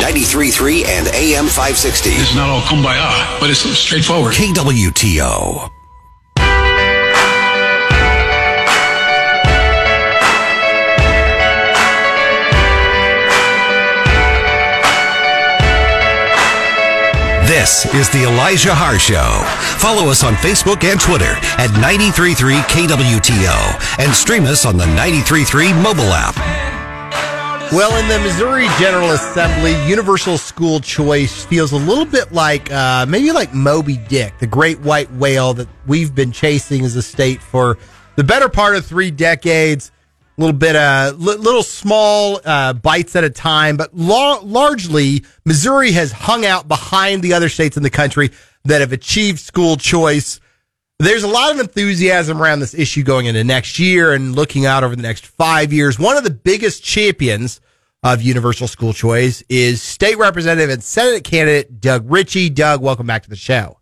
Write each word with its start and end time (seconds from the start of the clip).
93.3 0.00 0.86
and 0.86 1.08
AM 1.08 1.44
560. 1.44 2.10
It's 2.10 2.34
not 2.34 2.48
all 2.48 2.62
kumbaya, 2.62 3.38
but 3.38 3.50
it's 3.50 3.60
straightforward. 3.60 4.32
KWTO. 4.34 5.70
This 17.46 17.84
is 17.94 18.08
the 18.10 18.24
Elijah 18.24 18.70
Haahr 18.72 18.98
Show. 18.98 19.42
Follow 19.78 20.08
us 20.08 20.22
on 20.22 20.34
Facebook 20.34 20.84
and 20.84 21.00
Twitter 21.00 21.34
at 21.58 21.70
933 21.72 22.54
KWTO 22.54 23.98
and 23.98 24.14
stream 24.14 24.44
us 24.44 24.64
on 24.64 24.76
the 24.76 24.86
933 24.86 25.72
mobile 25.74 26.14
app. 26.14 26.69
Well, 27.72 27.96
in 28.02 28.08
the 28.08 28.18
Missouri 28.18 28.66
General 28.80 29.12
Assembly, 29.12 29.70
universal 29.88 30.36
school 30.36 30.80
choice 30.80 31.44
feels 31.44 31.70
a 31.70 31.76
little 31.76 32.04
bit 32.04 32.32
like 32.32 32.68
uh, 32.72 33.06
maybe 33.08 33.30
like 33.30 33.54
Moby 33.54 33.96
Dick, 33.96 34.36
the 34.40 34.46
great 34.48 34.80
white 34.80 35.08
whale 35.12 35.54
that 35.54 35.68
we've 35.86 36.12
been 36.12 36.32
chasing 36.32 36.84
as 36.84 36.96
a 36.96 37.02
state 37.02 37.40
for 37.40 37.78
the 38.16 38.24
better 38.24 38.48
part 38.48 38.74
of 38.74 38.84
three 38.84 39.12
decades. 39.12 39.92
A 40.36 40.40
little 40.40 40.56
bit 40.56 40.74
uh, 40.74 41.12
little 41.16 41.62
small 41.62 42.40
uh, 42.44 42.72
bites 42.72 43.14
at 43.14 43.22
a 43.22 43.30
time, 43.30 43.76
but 43.76 43.96
la- 43.96 44.40
largely 44.42 45.22
Missouri 45.44 45.92
has 45.92 46.10
hung 46.10 46.44
out 46.44 46.66
behind 46.66 47.22
the 47.22 47.34
other 47.34 47.48
states 47.48 47.76
in 47.76 47.84
the 47.84 47.90
country 47.90 48.30
that 48.64 48.80
have 48.80 48.92
achieved 48.92 49.38
school 49.38 49.76
choice. 49.76 50.40
There's 50.98 51.22
a 51.22 51.28
lot 51.28 51.54
of 51.54 51.60
enthusiasm 51.60 52.42
around 52.42 52.60
this 52.60 52.74
issue 52.74 53.02
going 53.02 53.24
into 53.24 53.42
next 53.42 53.78
year 53.78 54.12
and 54.12 54.34
looking 54.34 54.66
out 54.66 54.84
over 54.84 54.94
the 54.94 55.00
next 55.02 55.26
five 55.26 55.72
years. 55.72 55.98
One 55.98 56.18
of 56.18 56.24
the 56.24 56.30
biggest 56.30 56.84
champions 56.84 57.58
of 58.02 58.22
universal 58.22 58.66
school 58.66 58.92
choice 58.92 59.42
is 59.48 59.82
state 59.82 60.16
representative 60.16 60.70
and 60.70 60.82
Senate 60.82 61.24
candidate 61.24 61.80
Doug 61.80 62.10
Richey. 62.10 62.48
Doug, 62.48 62.80
welcome 62.80 63.06
back 63.06 63.22
to 63.24 63.30
the 63.30 63.36
show. 63.36 63.78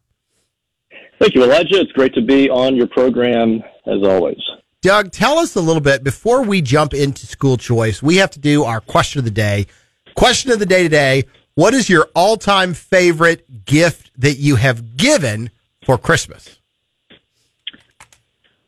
Thank 1.20 1.34
you, 1.34 1.44
Elijah. 1.44 1.80
It's 1.80 1.92
great 1.92 2.14
to 2.14 2.22
be 2.22 2.48
on 2.48 2.76
your 2.76 2.86
program 2.88 3.62
as 3.86 4.02
always. 4.02 4.40
Doug, 4.82 5.10
tell 5.10 5.38
us 5.38 5.56
a 5.56 5.60
little 5.60 5.80
bit 5.80 6.04
before 6.04 6.42
we 6.42 6.62
jump 6.62 6.94
into 6.94 7.26
school 7.26 7.56
choice. 7.56 8.02
We 8.02 8.16
have 8.16 8.30
to 8.32 8.38
do 8.38 8.64
our 8.64 8.80
question 8.80 9.18
of 9.18 9.24
the 9.24 9.30
day. 9.30 9.66
Question 10.14 10.52
of 10.52 10.58
the 10.58 10.66
day 10.66 10.82
today 10.82 11.24
What 11.54 11.74
is 11.74 11.88
your 11.88 12.08
all 12.14 12.36
time 12.36 12.74
favorite 12.74 13.64
gift 13.64 14.12
that 14.16 14.34
you 14.34 14.56
have 14.56 14.96
given 14.96 15.50
for 15.84 15.98
Christmas? 15.98 16.58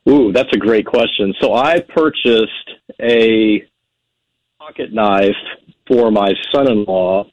Ooh, 0.08 0.32
that's 0.32 0.52
a 0.52 0.58
great 0.58 0.86
question. 0.86 1.34
So 1.40 1.54
I 1.54 1.80
purchased 1.80 2.70
a 3.00 3.64
pocket 4.70 4.92
knife 4.92 5.36
for 5.86 6.10
my 6.10 6.32
son 6.52 6.70
in 6.70 6.84
law 6.84 7.24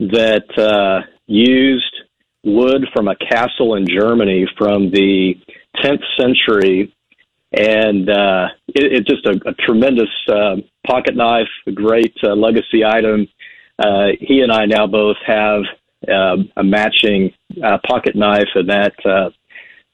that 0.00 0.46
uh, 0.58 1.06
used 1.26 1.96
wood 2.44 2.86
from 2.94 3.08
a 3.08 3.16
castle 3.16 3.74
in 3.74 3.86
Germany 3.86 4.46
from 4.56 4.90
the 4.90 5.34
10th 5.82 6.02
century 6.18 6.94
and 7.52 8.10
uh, 8.10 8.48
it, 8.68 8.92
it's 8.92 9.08
just 9.08 9.24
a, 9.26 9.48
a 9.48 9.54
tremendous 9.54 10.10
uh, 10.28 10.56
pocket 10.86 11.16
knife, 11.16 11.48
a 11.66 11.72
great 11.72 12.14
uh, 12.22 12.34
legacy 12.34 12.84
item. 12.84 13.26
Uh, 13.78 14.08
he 14.20 14.40
and 14.40 14.52
I 14.52 14.66
now 14.66 14.86
both 14.86 15.16
have 15.26 15.62
uh, 16.06 16.36
a 16.56 16.62
matching 16.62 17.32
uh, 17.64 17.78
pocket 17.86 18.14
knife, 18.14 18.48
and 18.54 18.68
that 18.68 18.92
uh, 19.06 19.30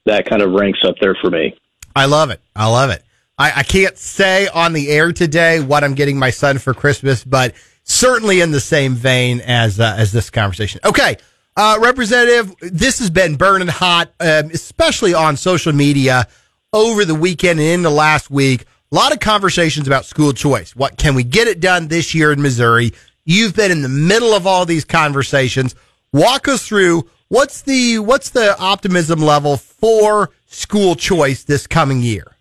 that 0.06 0.28
kind 0.28 0.42
of 0.42 0.50
ranks 0.50 0.80
up 0.84 0.96
there 1.00 1.16
for 1.22 1.30
me. 1.30 1.54
I 1.94 2.06
love 2.06 2.30
it. 2.30 2.40
I 2.56 2.66
love 2.68 2.90
it. 2.90 3.04
I, 3.38 3.52
I 3.56 3.62
can't 3.62 3.98
say 3.98 4.48
on 4.48 4.72
the 4.72 4.90
air 4.90 5.12
today 5.12 5.60
what 5.60 5.82
I'm 5.84 5.94
getting 5.94 6.18
my 6.18 6.30
son 6.30 6.58
for 6.58 6.72
Christmas, 6.74 7.24
but 7.24 7.54
certainly 7.82 8.40
in 8.40 8.50
the 8.52 8.60
same 8.60 8.94
vein 8.94 9.40
as 9.40 9.80
uh, 9.80 9.94
as 9.98 10.12
this 10.12 10.30
conversation. 10.30 10.80
Okay, 10.84 11.16
uh, 11.56 11.78
Representative, 11.80 12.54
this 12.60 12.98
has 12.98 13.10
been 13.10 13.36
burning 13.36 13.68
hot, 13.68 14.12
um, 14.20 14.50
especially 14.52 15.14
on 15.14 15.36
social 15.36 15.72
media 15.72 16.26
over 16.72 17.04
the 17.04 17.14
weekend 17.14 17.60
and 17.60 17.68
into 17.68 17.90
last 17.90 18.30
week. 18.30 18.66
A 18.92 18.94
lot 18.94 19.12
of 19.12 19.20
conversations 19.20 19.86
about 19.86 20.04
school 20.04 20.32
choice. 20.32 20.76
What 20.76 20.96
can 20.96 21.14
we 21.14 21.24
get 21.24 21.48
it 21.48 21.60
done 21.60 21.88
this 21.88 22.14
year 22.14 22.32
in 22.32 22.40
Missouri? 22.40 22.92
You've 23.24 23.56
been 23.56 23.72
in 23.72 23.82
the 23.82 23.88
middle 23.88 24.34
of 24.34 24.46
all 24.46 24.66
these 24.66 24.84
conversations. 24.84 25.74
Walk 26.12 26.46
us 26.46 26.66
through 26.66 27.08
what's 27.28 27.62
the 27.62 27.98
what's 27.98 28.30
the 28.30 28.56
optimism 28.58 29.20
level 29.20 29.56
for 29.56 30.30
school 30.46 30.94
choice 30.94 31.42
this 31.42 31.66
coming 31.66 32.00
year? 32.00 32.33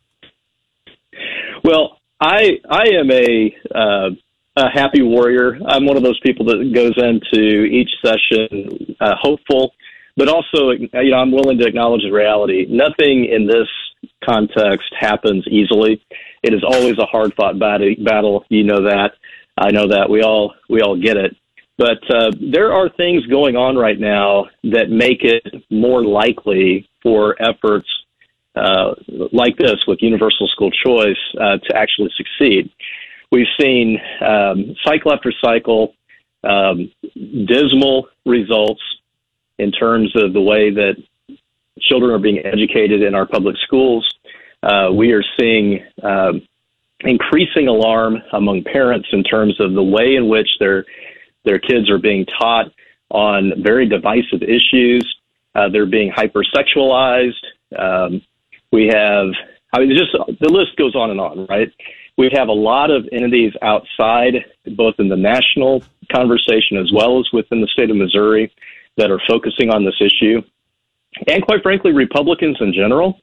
Well, 1.63 1.97
I 2.19 2.59
I 2.69 2.89
am 2.89 3.11
a 3.11 3.55
uh, 3.73 4.09
a 4.57 4.69
happy 4.69 5.01
warrior. 5.01 5.57
I'm 5.65 5.85
one 5.85 5.97
of 5.97 6.03
those 6.03 6.19
people 6.19 6.45
that 6.47 6.71
goes 6.73 6.93
into 6.97 7.63
each 7.63 7.89
session 8.03 8.95
uh, 8.99 9.15
hopeful, 9.19 9.73
but 10.17 10.27
also 10.27 10.71
you 10.71 10.89
know 11.11 11.17
I'm 11.17 11.31
willing 11.31 11.57
to 11.59 11.67
acknowledge 11.67 12.01
the 12.03 12.11
reality. 12.11 12.65
Nothing 12.69 13.25
in 13.25 13.47
this 13.47 13.67
context 14.23 14.93
happens 14.99 15.45
easily. 15.49 16.03
It 16.43 16.53
is 16.53 16.63
always 16.63 16.97
a 16.97 17.05
hard 17.05 17.33
fought 17.35 17.57
battle. 17.57 18.45
You 18.49 18.63
know 18.63 18.83
that. 18.83 19.11
I 19.57 19.71
know 19.71 19.87
that. 19.87 20.09
We 20.09 20.21
all 20.21 20.53
we 20.69 20.81
all 20.81 20.99
get 20.99 21.17
it. 21.17 21.35
But 21.77 22.03
uh, 22.13 22.31
there 22.39 22.71
are 22.71 22.89
things 22.89 23.25
going 23.27 23.55
on 23.55 23.75
right 23.75 23.99
now 23.99 24.45
that 24.63 24.89
make 24.89 25.23
it 25.23 25.63
more 25.71 26.03
likely 26.05 26.87
for 27.01 27.35
efforts 27.41 27.87
uh, 28.55 28.93
like 29.31 29.57
this 29.57 29.77
with 29.87 29.99
universal 30.01 30.47
school 30.47 30.71
choice 30.71 31.17
uh, 31.39 31.57
to 31.57 31.75
actually 31.75 32.11
succeed. 32.15 32.71
We've 33.31 33.47
seen 33.59 33.99
um, 34.21 34.75
cycle 34.85 35.11
after 35.11 35.33
cycle 35.43 35.95
um, 36.43 36.91
dismal 37.47 38.09
results 38.25 38.81
in 39.57 39.71
terms 39.71 40.11
of 40.15 40.33
the 40.33 40.41
way 40.41 40.69
that 40.69 40.95
children 41.79 42.11
are 42.11 42.19
being 42.19 42.39
educated 42.39 43.01
in 43.01 43.15
our 43.15 43.25
public 43.25 43.55
schools. 43.65 44.07
Uh, 44.61 44.89
we 44.93 45.11
are 45.11 45.23
seeing 45.39 45.83
uh, 46.03 46.33
increasing 47.01 47.67
alarm 47.67 48.17
among 48.33 48.63
parents 48.63 49.07
in 49.11 49.23
terms 49.23 49.59
of 49.59 49.73
the 49.73 49.83
way 49.83 50.15
in 50.15 50.27
which 50.27 50.47
their 50.59 50.85
their 51.43 51.59
kids 51.59 51.89
are 51.89 51.97
being 51.97 52.25
taught 52.25 52.71
on 53.09 53.51
very 53.57 53.87
divisive 53.87 54.41
issues. 54.41 55.03
Uh, 55.55 55.67
they're 55.69 55.85
being 55.85 56.11
hypersexualized. 56.11 57.43
Um, 57.77 58.21
we 58.73 58.87
have, 58.87 59.27
I 59.71 59.79
mean, 59.79 59.97
just 59.97 60.11
the 60.41 60.49
list 60.49 60.75
goes 60.75 60.95
on 60.95 61.11
and 61.11 61.21
on, 61.21 61.45
right? 61.45 61.71
We 62.17 62.29
have 62.33 62.49
a 62.49 62.53
lot 62.53 62.91
of 62.91 63.07
entities 63.13 63.53
outside, 63.61 64.33
both 64.75 64.95
in 64.99 65.07
the 65.07 65.15
national 65.15 65.83
conversation 66.11 66.77
as 66.77 66.91
well 66.93 67.19
as 67.19 67.25
within 67.31 67.61
the 67.61 67.67
state 67.67 67.89
of 67.89 67.95
Missouri, 67.95 68.51
that 68.97 69.09
are 69.09 69.21
focusing 69.27 69.69
on 69.71 69.85
this 69.85 69.95
issue 70.01 70.41
and 71.27 71.43
quite 71.43 71.61
frankly, 71.61 71.91
Republicans 71.91 72.57
in 72.59 72.73
general 72.73 73.19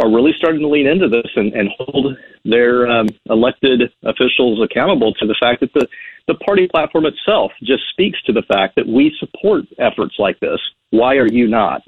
are 0.00 0.10
really 0.10 0.32
starting 0.36 0.60
to 0.60 0.68
lean 0.68 0.86
into 0.86 1.08
this 1.08 1.30
and, 1.36 1.52
and 1.52 1.70
hold 1.78 2.16
their 2.44 2.90
um, 2.90 3.08
elected 3.30 3.82
officials 4.04 4.60
accountable 4.62 5.12
to 5.14 5.26
the 5.26 5.36
fact 5.40 5.60
that 5.60 5.72
the, 5.74 5.86
the 6.28 6.34
party 6.34 6.68
platform 6.68 7.06
itself 7.06 7.52
just 7.62 7.82
speaks 7.90 8.20
to 8.22 8.32
the 8.32 8.42
fact 8.42 8.76
that 8.76 8.86
we 8.86 9.14
support 9.18 9.64
efforts 9.78 10.16
like 10.18 10.40
this. 10.40 10.58
Why 10.90 11.16
are 11.16 11.26
you 11.26 11.46
not? 11.46 11.82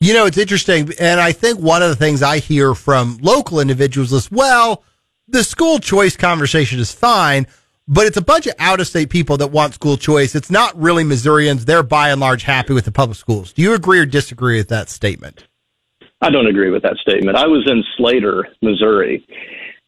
You 0.00 0.14
know, 0.14 0.24
it's 0.24 0.38
interesting. 0.38 0.90
And 0.98 1.20
I 1.20 1.32
think 1.32 1.58
one 1.58 1.82
of 1.82 1.90
the 1.90 1.96
things 1.96 2.22
I 2.22 2.38
hear 2.38 2.74
from 2.74 3.18
local 3.20 3.60
individuals 3.60 4.12
is, 4.12 4.30
well, 4.30 4.82
the 5.28 5.44
school 5.44 5.78
choice 5.78 6.16
conversation 6.16 6.80
is 6.80 6.90
fine, 6.90 7.46
but 7.86 8.06
it's 8.06 8.16
a 8.16 8.22
bunch 8.22 8.46
of 8.46 8.54
out 8.58 8.80
of 8.80 8.86
state 8.86 9.10
people 9.10 9.36
that 9.36 9.48
want 9.48 9.74
school 9.74 9.98
choice. 9.98 10.34
It's 10.34 10.50
not 10.50 10.74
really 10.80 11.04
Missourians. 11.04 11.66
They're 11.66 11.82
by 11.82 12.10
and 12.10 12.20
large 12.20 12.44
happy 12.44 12.72
with 12.72 12.86
the 12.86 12.92
public 12.92 13.18
schools. 13.18 13.52
Do 13.52 13.60
you 13.60 13.74
agree 13.74 13.98
or 13.98 14.06
disagree 14.06 14.56
with 14.56 14.68
that 14.68 14.88
statement? 14.88 15.46
I 16.22 16.30
don't 16.30 16.46
agree 16.46 16.70
with 16.70 16.82
that 16.82 16.96
statement. 16.96 17.36
I 17.36 17.46
was 17.46 17.68
in 17.70 17.82
Slater, 17.96 18.48
Missouri, 18.62 19.26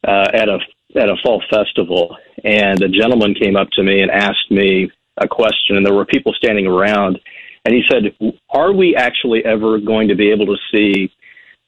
uh, 0.06 0.28
at 0.34 0.48
a 0.48 0.58
at 0.94 1.08
a 1.08 1.16
fall 1.22 1.42
festival, 1.50 2.16
and 2.44 2.82
a 2.82 2.88
gentleman 2.88 3.34
came 3.34 3.56
up 3.56 3.68
to 3.72 3.82
me 3.82 4.02
and 4.02 4.10
asked 4.10 4.50
me 4.50 4.90
a 5.18 5.26
question, 5.26 5.76
and 5.76 5.86
there 5.86 5.94
were 5.94 6.04
people 6.04 6.34
standing 6.34 6.66
around, 6.66 7.18
and 7.64 7.74
he 7.74 7.82
said, 7.90 8.14
"Are 8.50 8.72
we 8.72 8.96
actually 8.96 9.44
ever 9.44 9.78
going 9.78 10.08
to 10.08 10.14
be 10.14 10.30
able 10.30 10.46
to 10.46 10.56
see 10.72 11.12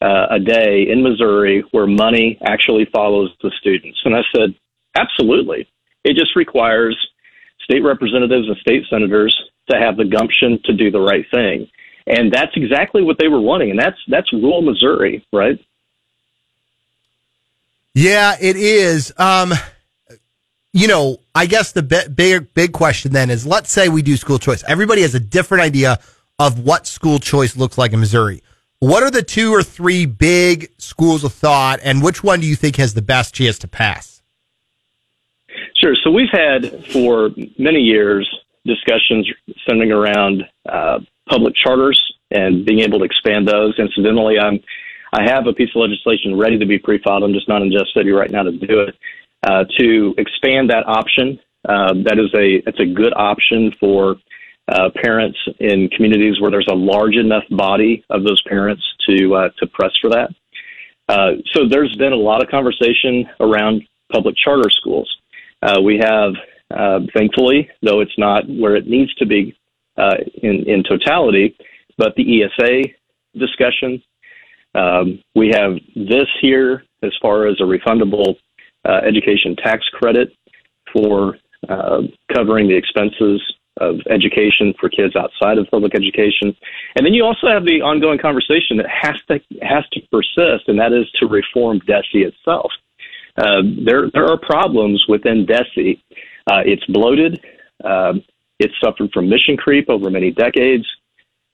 uh, 0.00 0.26
a 0.30 0.38
day 0.38 0.86
in 0.88 1.02
Missouri 1.02 1.64
where 1.70 1.86
money 1.86 2.38
actually 2.44 2.86
follows 2.92 3.30
the 3.42 3.50
students?" 3.60 4.00
And 4.04 4.14
I 4.14 4.22
said, 4.34 4.54
"Absolutely." 4.96 5.68
It 6.04 6.16
just 6.16 6.36
requires 6.36 6.96
state 7.64 7.82
representatives 7.82 8.46
and 8.46 8.56
state 8.58 8.84
senators 8.90 9.34
to 9.70 9.78
have 9.78 9.96
the 9.96 10.04
gumption 10.04 10.60
to 10.64 10.72
do 10.74 10.90
the 10.90 11.00
right 11.00 11.24
thing. 11.32 11.68
And 12.06 12.30
that's 12.30 12.52
exactly 12.54 13.02
what 13.02 13.16
they 13.18 13.28
were 13.28 13.40
wanting. 13.40 13.70
And 13.70 13.78
that's, 13.78 13.96
that's 14.08 14.30
rural 14.32 14.60
Missouri, 14.60 15.26
right? 15.32 15.58
Yeah, 17.94 18.36
it 18.40 18.56
is. 18.56 19.12
Um, 19.16 19.54
you 20.74 20.88
know, 20.88 21.18
I 21.36 21.46
guess 21.46 21.70
the 21.70 21.82
big, 21.82 22.52
big 22.52 22.72
question 22.72 23.12
then 23.12 23.30
is 23.30 23.46
let's 23.46 23.70
say 23.70 23.88
we 23.88 24.02
do 24.02 24.16
school 24.16 24.40
choice. 24.40 24.64
Everybody 24.66 25.02
has 25.02 25.14
a 25.14 25.20
different 25.20 25.62
idea 25.62 26.00
of 26.40 26.58
what 26.58 26.88
school 26.88 27.20
choice 27.20 27.56
looks 27.56 27.78
like 27.78 27.92
in 27.92 28.00
Missouri. 28.00 28.42
What 28.80 29.04
are 29.04 29.10
the 29.10 29.22
two 29.22 29.54
or 29.54 29.62
three 29.62 30.04
big 30.04 30.72
schools 30.78 31.22
of 31.22 31.32
thought, 31.32 31.78
and 31.84 32.02
which 32.02 32.24
one 32.24 32.40
do 32.40 32.46
you 32.46 32.56
think 32.56 32.74
has 32.76 32.92
the 32.92 33.02
best 33.02 33.32
chance 33.34 33.56
to 33.60 33.68
pass? 33.68 34.20
Sure. 35.76 35.94
So 36.02 36.10
we've 36.10 36.28
had 36.32 36.84
for 36.86 37.30
many 37.56 37.78
years 37.78 38.28
discussions 38.66 39.30
centering 39.68 39.92
around 39.92 40.42
uh, 40.68 40.98
public 41.28 41.54
charters 41.54 42.00
and 42.32 42.66
being 42.66 42.80
able 42.80 42.98
to 42.98 43.04
expand 43.04 43.46
those. 43.46 43.78
Incidentally, 43.78 44.40
I'm 44.40 44.58
I 45.12 45.22
have 45.22 45.46
a 45.46 45.52
piece 45.52 45.70
of 45.76 45.80
legislation 45.80 46.36
ready 46.36 46.58
to 46.58 46.66
be 46.66 46.80
pre-filed. 46.80 47.22
I'm 47.22 47.32
just 47.32 47.48
not 47.48 47.62
in 47.62 47.70
Jeff 47.70 47.86
City 47.96 48.10
right 48.10 48.30
now 48.30 48.42
to 48.42 48.50
do 48.50 48.80
it 48.80 48.96
uh, 49.44 49.64
to 49.78 50.14
expand 50.18 50.70
that 50.70 50.84
option. 50.86 51.38
Uh, 51.68 51.94
that 52.04 52.18
is 52.18 52.32
a 52.34 52.62
it's 52.68 52.80
a 52.80 52.86
good 52.86 53.12
option 53.14 53.72
for 53.78 54.16
uh, 54.68 54.88
parents 55.02 55.38
in 55.60 55.88
communities 55.90 56.40
where 56.40 56.50
there's 56.50 56.68
a 56.70 56.74
large 56.74 57.16
enough 57.16 57.44
body 57.50 58.04
of 58.10 58.24
those 58.24 58.42
parents 58.48 58.82
to 59.06 59.34
uh, 59.34 59.48
to 59.58 59.66
press 59.68 59.92
for 60.00 60.10
that. 60.10 60.30
Uh, 61.08 61.32
so 61.52 61.68
there's 61.68 61.94
been 61.96 62.12
a 62.12 62.16
lot 62.16 62.42
of 62.42 62.50
conversation 62.50 63.26
around 63.40 63.82
public 64.10 64.34
charter 64.36 64.70
schools. 64.70 65.10
Uh, 65.62 65.80
we 65.82 65.98
have, 65.98 66.32
uh, 66.70 67.00
thankfully, 67.14 67.68
though 67.82 68.00
it's 68.00 68.16
not 68.16 68.44
where 68.48 68.76
it 68.76 68.86
needs 68.86 69.14
to 69.14 69.26
be 69.26 69.56
in 70.42 70.64
in 70.66 70.82
totality, 70.82 71.56
but 71.98 72.14
the 72.16 72.42
ESA 72.42 72.82
discussion. 73.38 74.02
Um, 74.74 75.22
we 75.34 75.50
have 75.50 75.74
this 75.94 76.26
here 76.40 76.82
as 77.02 77.12
far 77.22 77.46
as 77.46 77.60
a 77.60 77.64
refundable 77.64 78.36
education 78.86 79.56
tax 79.56 79.84
credit 79.92 80.32
for 80.92 81.36
covering 82.32 82.68
the 82.68 82.76
expenses 82.76 83.40
of 83.80 83.96
education 84.08 84.72
for 84.78 84.88
kids 84.88 85.16
outside 85.16 85.58
of 85.58 85.66
public 85.70 85.94
education. 85.94 86.54
And 86.96 87.04
then 87.04 87.12
you 87.12 87.24
also 87.24 87.48
have 87.48 87.64
the 87.64 87.82
ongoing 87.82 88.18
conversation 88.18 88.76
that 88.76 88.86
has 88.88 89.16
to 89.28 89.40
has 89.62 89.84
to 89.92 90.00
persist, 90.12 90.68
and 90.68 90.78
that 90.78 90.92
is 90.92 91.10
to 91.20 91.26
reform 91.26 91.80
DESE 91.86 92.30
itself. 92.30 92.70
Uh, 93.36 93.62
there 93.84 94.10
there 94.12 94.26
are 94.26 94.38
problems 94.38 95.04
within 95.08 95.44
DESE. 95.46 95.98
Uh, 96.46 96.62
it's 96.64 96.84
bloated. 96.86 97.40
Uh, 97.82 98.14
it's 98.60 98.74
suffered 98.82 99.10
from 99.12 99.28
mission 99.28 99.56
creep 99.56 99.90
over 99.90 100.10
many 100.10 100.30
decades. 100.30 100.86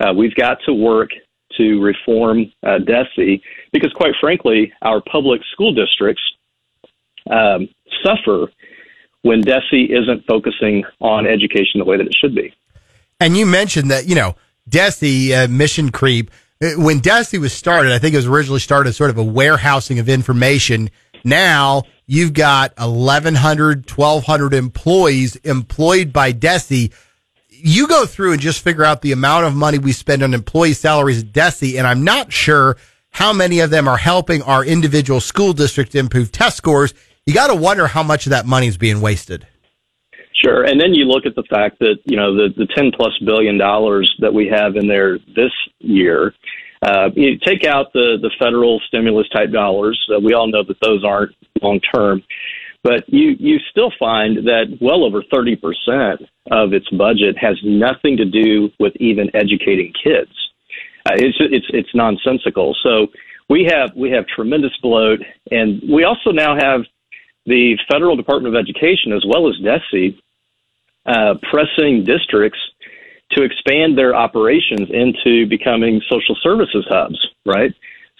Uh, 0.00 0.12
we've 0.12 0.34
got 0.34 0.58
to 0.66 0.74
work 0.74 1.10
to 1.56 1.80
reform 1.80 2.52
uh, 2.66 2.78
DESE 2.78 3.40
because, 3.72 3.92
quite 3.94 4.14
frankly, 4.20 4.72
our 4.82 5.00
public 5.10 5.40
school 5.52 5.72
districts 5.72 6.22
um, 7.28 7.68
suffer 8.04 8.50
when 9.22 9.42
DESE 9.42 9.90
isn't 9.90 10.24
focusing 10.26 10.84
on 11.00 11.26
education 11.26 11.78
the 11.78 11.84
way 11.84 11.96
that 11.96 12.06
it 12.06 12.14
should 12.18 12.34
be. 12.34 12.54
And 13.18 13.36
you 13.36 13.44
mentioned 13.44 13.90
that, 13.90 14.06
you 14.06 14.14
know, 14.14 14.36
DESE, 14.68 15.32
uh, 15.32 15.48
mission 15.48 15.90
creep, 15.90 16.30
uh, 16.62 16.70
when 16.76 17.00
DESE 17.00 17.38
was 17.38 17.52
started, 17.52 17.92
I 17.92 17.98
think 17.98 18.14
it 18.14 18.18
was 18.18 18.26
originally 18.26 18.60
started 18.60 18.90
as 18.90 18.96
sort 18.96 19.10
of 19.10 19.18
a 19.18 19.24
warehousing 19.24 19.98
of 19.98 20.08
information. 20.08 20.90
Now 21.24 21.82
you've 22.06 22.32
got 22.32 22.72
1,100, 22.78 23.90
1,200 23.90 24.54
employees 24.54 25.36
employed 25.36 26.12
by 26.12 26.32
DESE. 26.32 26.90
You 27.48 27.86
go 27.88 28.06
through 28.06 28.32
and 28.32 28.40
just 28.40 28.64
figure 28.64 28.84
out 28.84 29.02
the 29.02 29.12
amount 29.12 29.44
of 29.44 29.54
money 29.54 29.78
we 29.78 29.92
spend 29.92 30.22
on 30.22 30.32
employee 30.32 30.72
salaries 30.72 31.22
at 31.22 31.32
DESE, 31.32 31.76
and 31.76 31.86
I'm 31.86 32.04
not 32.04 32.32
sure 32.32 32.78
how 33.10 33.32
many 33.32 33.60
of 33.60 33.70
them 33.70 33.86
are 33.86 33.98
helping 33.98 34.40
our 34.42 34.64
individual 34.64 35.20
school 35.20 35.52
district 35.52 35.94
improve 35.94 36.32
test 36.32 36.56
scores 36.56 36.94
you 37.30 37.34
got 37.34 37.46
to 37.46 37.54
wonder 37.54 37.86
how 37.86 38.02
much 38.02 38.26
of 38.26 38.30
that 38.30 38.44
money 38.44 38.66
is 38.66 38.76
being 38.76 39.00
wasted. 39.00 39.46
Sure, 40.34 40.64
and 40.64 40.80
then 40.80 40.94
you 40.94 41.04
look 41.04 41.26
at 41.26 41.36
the 41.36 41.44
fact 41.44 41.78
that 41.78 41.98
you 42.04 42.16
know 42.16 42.34
the 42.34 42.48
the 42.56 42.66
ten 42.74 42.90
plus 42.90 43.16
billion 43.24 43.56
dollars 43.56 44.12
that 44.18 44.34
we 44.34 44.48
have 44.48 44.74
in 44.74 44.88
there 44.88 45.16
this 45.36 45.52
year. 45.78 46.34
Uh, 46.82 47.10
you 47.14 47.38
take 47.38 47.64
out 47.64 47.92
the 47.92 48.18
the 48.20 48.32
federal 48.36 48.80
stimulus 48.88 49.28
type 49.28 49.52
dollars. 49.52 49.96
Uh, 50.12 50.18
we 50.18 50.34
all 50.34 50.50
know 50.50 50.64
that 50.64 50.80
those 50.82 51.04
aren't 51.04 51.30
long 51.62 51.78
term, 51.94 52.20
but 52.82 53.04
you 53.06 53.36
you 53.38 53.58
still 53.70 53.92
find 53.96 54.38
that 54.38 54.76
well 54.80 55.04
over 55.04 55.22
thirty 55.32 55.54
percent 55.54 56.28
of 56.50 56.72
its 56.72 56.88
budget 56.90 57.38
has 57.38 57.56
nothing 57.62 58.16
to 58.16 58.24
do 58.24 58.70
with 58.80 58.92
even 58.96 59.30
educating 59.36 59.92
kids. 60.02 60.32
Uh, 61.06 61.14
it's 61.14 61.36
it's 61.38 61.66
it's 61.68 61.94
nonsensical. 61.94 62.74
So 62.82 63.06
we 63.48 63.70
have 63.70 63.94
we 63.94 64.10
have 64.10 64.26
tremendous 64.26 64.76
bloat, 64.82 65.20
and 65.52 65.80
we 65.88 66.02
also 66.02 66.32
now 66.32 66.56
have 66.56 66.80
the 67.46 67.76
federal 67.90 68.16
Department 68.16 68.54
of 68.54 68.60
Education, 68.60 69.12
as 69.12 69.24
well 69.26 69.48
as 69.48 69.56
DESE, 69.58 70.14
uh, 71.06 71.34
pressing 71.50 72.04
districts 72.04 72.58
to 73.32 73.42
expand 73.42 73.96
their 73.96 74.14
operations 74.14 74.88
into 74.90 75.46
becoming 75.46 76.00
social 76.10 76.36
services 76.42 76.84
hubs, 76.88 77.18
right? 77.46 77.72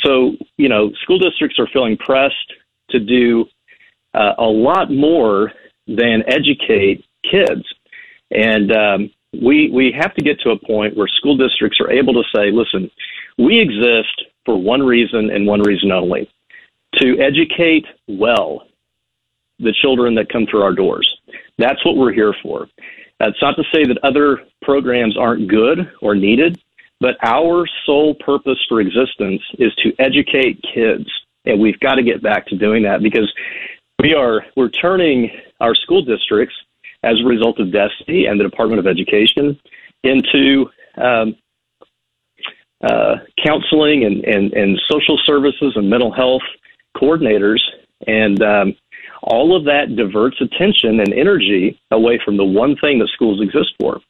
So, 0.05 0.33
you 0.57 0.69
know, 0.69 0.91
school 1.03 1.19
districts 1.19 1.59
are 1.59 1.69
feeling 1.73 1.97
pressed 1.97 2.55
to 2.91 3.01
do 3.01 3.45
uh, 4.15 4.35
a 4.39 4.45
lot 4.45 4.91
more 4.91 5.53
than 5.87 6.23
educate 6.27 7.05
kids. 7.31 7.63
And 8.31 8.73
um, 8.73 9.11
we, 9.33 9.71
we 9.71 9.93
have 9.99 10.15
to 10.15 10.25
get 10.25 10.41
to 10.41 10.51
a 10.51 10.59
point 10.59 10.97
where 10.97 11.09
school 11.09 11.37
districts 11.37 11.79
are 11.81 11.91
able 11.91 12.15
to 12.15 12.23
say, 12.35 12.51
listen, 12.51 12.91
we 13.39 13.61
exist 13.61 14.25
for 14.45 14.61
one 14.61 14.83
reason 14.83 15.31
and 15.31 15.47
one 15.47 15.61
reason 15.63 15.93
only 15.93 16.31
to 16.95 17.19
educate 17.21 17.85
well 18.09 18.67
the 19.63 19.75
children 19.81 20.15
that 20.15 20.33
come 20.33 20.47
through 20.47 20.63
our 20.63 20.73
doors. 20.73 21.09
That's 21.59 21.85
what 21.85 21.97
we're 21.97 22.13
here 22.13 22.35
for. 22.43 22.69
That's 23.19 23.41
not 23.43 23.57
to 23.57 23.65
say 23.73 23.85
that 23.85 23.99
other 24.03 24.41
programs 24.63 25.17
aren't 25.17 25.49
good 25.49 25.91
or 26.01 26.15
needed, 26.15 26.61
but 27.01 27.17
our 27.23 27.67
sole 27.85 28.15
purpose 28.15 28.59
for 28.69 28.81
existence 28.81 29.43
is 29.59 29.75
to 29.77 29.93
educate 29.99 30.63
kids. 30.75 31.07
And 31.45 31.61
we've 31.61 31.79
got 31.81 31.95
to 31.95 32.03
get 32.03 32.23
back 32.23 32.47
to 32.47 32.57
doing 32.57 32.83
that 32.85 33.03
because 33.03 33.31
we 34.03 34.15
are 34.15 34.45
we're 34.57 34.69
turning 34.69 35.31
our 35.61 35.75
school 35.75 36.03
districts 36.03 36.55
as 37.03 37.21
a 37.21 37.27
result 37.27 37.59
of 37.61 37.73
DESE 37.73 38.27
and 38.29 38.39
the 38.39 38.45
Department 38.45 38.79
of 38.79 38.87
Education 38.87 39.59
into 40.03 40.71
um, 40.97 41.35
uh, 42.83 43.17
counseling 43.45 44.05
and, 44.05 44.25
and, 44.25 44.53
and 44.53 44.81
social 44.91 45.19
services 45.25 45.73
and 45.77 45.89
mental 45.89 46.13
health 46.13 46.43
coordinators. 46.97 47.61
And 48.07 48.43
um, 48.43 48.75
all 49.23 49.57
of 49.57 49.65
that 49.65 49.97
diverts 49.97 50.41
attention 50.41 51.01
and 51.01 51.13
energy 51.13 51.81
away 51.91 52.21
from 52.25 52.37
the 52.37 52.45
one 52.45 52.77
thing 52.77 52.99
that 52.99 53.09
schools 53.15 53.41
exist 53.43 53.75
for. 53.79 54.01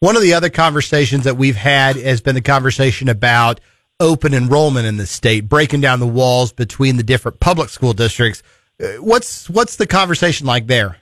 One 0.00 0.16
of 0.16 0.22
the 0.22 0.34
other 0.34 0.48
conversations 0.48 1.24
that 1.24 1.36
we've 1.36 1.56
had 1.56 1.96
has 1.96 2.22
been 2.22 2.34
the 2.34 2.40
conversation 2.40 3.08
about 3.08 3.60
open 4.00 4.32
enrollment 4.32 4.86
in 4.86 4.96
the 4.96 5.06
state, 5.06 5.46
breaking 5.46 5.82
down 5.82 6.00
the 6.00 6.06
walls 6.06 6.52
between 6.52 6.96
the 6.96 7.02
different 7.02 7.38
public 7.38 7.68
school 7.68 7.92
districts. 7.92 8.42
Uh, 8.82 8.92
what's 9.00 9.50
what's 9.50 9.76
the 9.76 9.86
conversation 9.86 10.46
like 10.46 10.66
there? 10.66 10.96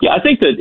Yeah, 0.00 0.10
I 0.12 0.20
think 0.20 0.40
that 0.40 0.54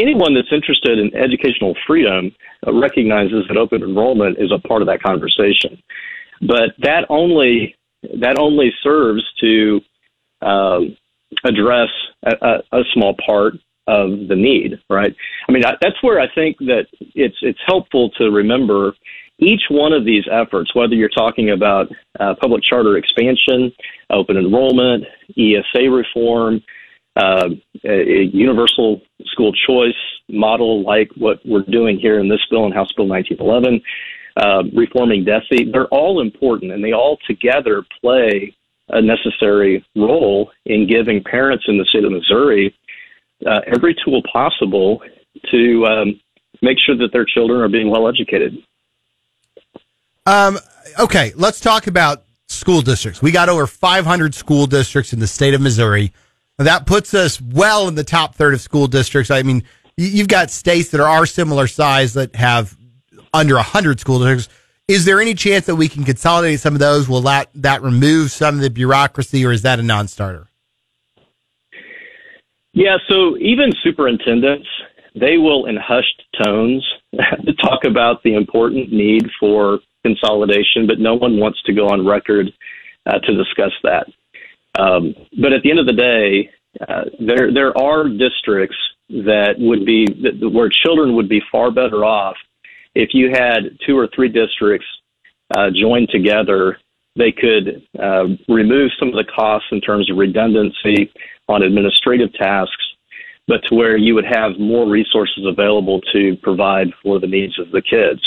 anyone 0.00 0.34
that's 0.34 0.52
interested 0.52 0.98
in 0.98 1.14
educational 1.14 1.74
freedom 1.86 2.34
recognizes 2.66 3.44
that 3.48 3.56
open 3.56 3.82
enrollment 3.82 4.38
is 4.38 4.52
a 4.52 4.58
part 4.68 4.82
of 4.82 4.88
that 4.88 5.02
conversation. 5.02 5.82
But 6.40 6.74
that 6.78 7.06
only 7.08 7.74
that 8.20 8.38
only 8.38 8.72
serves 8.82 9.22
to 9.40 9.80
um, 10.42 10.96
address 11.44 11.88
a, 12.24 12.62
a, 12.72 12.82
small 12.92 13.14
part 13.26 13.54
of 13.86 14.28
the 14.28 14.36
need, 14.36 14.80
right? 14.88 15.14
I 15.48 15.52
mean, 15.52 15.62
that's 15.62 16.02
where 16.02 16.20
I 16.20 16.26
think 16.34 16.58
that 16.60 16.86
it's 17.00 17.36
it's 17.42 17.58
helpful 17.66 18.10
to 18.18 18.30
remember 18.30 18.92
each 19.38 19.62
one 19.68 19.92
of 19.92 20.04
these 20.04 20.24
efforts, 20.30 20.74
whether 20.74 20.94
you're 20.94 21.08
talking 21.08 21.50
about 21.50 21.88
uh, 22.20 22.34
public 22.40 22.62
charter 22.62 22.96
expansion, 22.96 23.72
open 24.10 24.36
enrollment, 24.36 25.04
ESA 25.36 25.90
reform, 25.90 26.62
uh, 27.16 27.48
a, 27.84 27.90
a 27.90 28.22
universal 28.32 29.00
school 29.26 29.52
choice 29.66 29.94
model 30.28 30.82
like 30.82 31.10
what 31.16 31.38
we're 31.44 31.62
doing 31.62 31.98
here 31.98 32.18
in 32.18 32.28
this 32.28 32.40
bill 32.50 32.66
in 32.66 32.72
House 32.72 32.92
Bill 32.96 33.08
1911 33.08 33.82
uh, 34.36 34.62
reforming 34.74 35.24
DESE, 35.24 35.70
they're 35.72 35.86
all 35.86 36.20
important 36.20 36.72
and 36.72 36.82
they 36.82 36.92
all 36.92 37.18
together 37.26 37.84
play 38.00 38.54
a 38.88 39.00
necessary 39.00 39.84
role 39.96 40.50
in 40.66 40.86
giving 40.86 41.22
parents 41.22 41.64
in 41.68 41.78
the 41.78 41.84
state 41.86 42.04
of 42.04 42.12
Missouri 42.12 42.74
uh, 43.46 43.60
every 43.66 43.94
tool 44.04 44.22
possible 44.30 45.02
to 45.50 45.86
um, 45.86 46.20
make 46.62 46.78
sure 46.84 46.96
that 46.96 47.10
their 47.12 47.24
children 47.24 47.60
are 47.60 47.68
being 47.68 47.90
well 47.90 48.08
educated. 48.08 48.56
Um, 50.26 50.58
okay, 50.98 51.32
let's 51.36 51.60
talk 51.60 51.86
about 51.86 52.24
school 52.48 52.82
districts. 52.82 53.20
We 53.20 53.30
got 53.30 53.48
over 53.48 53.66
500 53.66 54.34
school 54.34 54.66
districts 54.66 55.12
in 55.12 55.18
the 55.18 55.26
state 55.26 55.54
of 55.54 55.60
Missouri. 55.60 56.12
That 56.58 56.86
puts 56.86 57.14
us 57.14 57.40
well 57.40 57.88
in 57.88 57.94
the 57.94 58.04
top 58.04 58.34
third 58.34 58.54
of 58.54 58.60
school 58.60 58.86
districts. 58.86 59.30
I 59.30 59.42
mean, 59.42 59.64
you've 59.96 60.28
got 60.28 60.50
states 60.50 60.90
that 60.90 61.00
are 61.00 61.26
similar 61.26 61.66
size 61.66 62.14
that 62.14 62.34
have 62.36 62.76
under 63.34 63.56
100 63.56 64.00
school 64.00 64.20
districts. 64.20 64.48
Is 64.86 65.04
there 65.04 65.20
any 65.20 65.34
chance 65.34 65.66
that 65.66 65.76
we 65.76 65.88
can 65.88 66.04
consolidate 66.04 66.60
some 66.60 66.74
of 66.74 66.78
those? 66.78 67.08
Will 67.08 67.22
that, 67.22 67.50
that 67.54 67.82
remove 67.82 68.30
some 68.30 68.54
of 68.54 68.60
the 68.60 68.70
bureaucracy 68.70 69.44
or 69.44 69.52
is 69.52 69.62
that 69.62 69.78
a 69.78 69.82
non 69.82 70.08
starter? 70.08 70.48
Yeah, 72.72 72.96
so 73.08 73.36
even 73.38 73.70
superintendents, 73.82 74.66
they 75.14 75.38
will 75.38 75.66
in 75.66 75.76
hushed 75.76 76.22
tones 76.42 76.84
talk 77.62 77.84
about 77.86 78.22
the 78.24 78.34
important 78.34 78.92
need 78.92 79.22
for 79.38 79.78
consolidation, 80.04 80.86
but 80.86 80.98
no 80.98 81.14
one 81.14 81.38
wants 81.38 81.62
to 81.62 81.72
go 81.72 81.88
on 81.88 82.06
record 82.06 82.52
uh, 83.06 83.18
to 83.20 83.36
discuss 83.36 83.72
that. 83.84 84.06
Um, 84.78 85.14
but 85.40 85.52
at 85.52 85.62
the 85.62 85.70
end 85.70 85.78
of 85.78 85.86
the 85.86 85.92
day, 85.92 86.50
uh, 86.80 87.04
there 87.20 87.52
there 87.52 87.78
are 87.78 88.08
districts 88.08 88.76
that 89.08 89.54
would 89.58 89.86
be 89.86 90.06
that, 90.22 90.50
where 90.50 90.68
children 90.68 91.14
would 91.14 91.28
be 91.28 91.40
far 91.52 91.70
better 91.70 92.04
off 92.04 92.36
if 92.94 93.10
you 93.12 93.30
had 93.30 93.78
two 93.86 93.98
or 93.98 94.08
three 94.14 94.28
districts 94.28 94.86
uh, 95.56 95.70
joined 95.74 96.08
together. 96.10 96.78
They 97.16 97.32
could 97.32 97.86
uh, 97.98 98.24
remove 98.48 98.90
some 98.98 99.08
of 99.08 99.14
the 99.14 99.30
costs 99.34 99.68
in 99.70 99.80
terms 99.80 100.10
of 100.10 100.16
redundancy 100.16 101.12
on 101.48 101.62
administrative 101.62 102.32
tasks, 102.34 102.84
but 103.46 103.60
to 103.68 103.74
where 103.74 103.96
you 103.96 104.14
would 104.14 104.24
have 104.24 104.58
more 104.58 104.88
resources 104.88 105.44
available 105.46 106.00
to 106.12 106.36
provide 106.42 106.88
for 107.02 107.20
the 107.20 107.26
needs 107.26 107.58
of 107.58 107.70
the 107.70 107.82
kids. 107.82 108.20